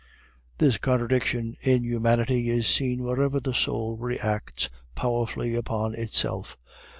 [0.57, 6.57] This contradiction in humanity is seen wherever the soul reacts powerfully upon itself.